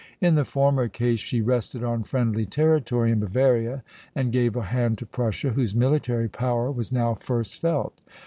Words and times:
In 0.19 0.33
the 0.33 0.45
former 0.45 0.87
case 0.87 1.19
she 1.19 1.41
rested 1.41 1.83
on 1.83 2.01
friendly 2.01 2.47
territory 2.47 3.11
in 3.11 3.19
Bavaria, 3.19 3.83
and 4.15 4.31
gave 4.31 4.55
a 4.55 4.63
hand 4.63 4.97
to 4.97 5.05
Prussia, 5.05 5.51
whose 5.51 5.75
military 5.75 6.27
power 6.27 6.71
was 6.71 6.91
now 6.91 7.13
first 7.13 7.61
felt. 7.61 8.01